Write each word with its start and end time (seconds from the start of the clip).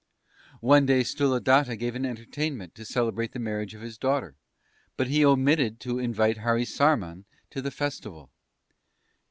"One 0.61 0.87
day 0.87 1.01
Sthuladatta 1.03 1.75
gave 1.77 1.93
an 1.93 2.07
entertainment 2.07 2.73
to 2.73 2.85
celebrate 2.85 3.33
the 3.33 3.39
marriage 3.39 3.75
of 3.75 3.81
his 3.83 3.99
daughter, 3.99 4.35
but 4.97 5.05
he 5.09 5.23
omitted 5.23 5.79
to 5.81 5.99
invite 5.99 6.37
Harisarman 6.39 7.25
to 7.51 7.61
the 7.61 7.69
festival. 7.69 8.31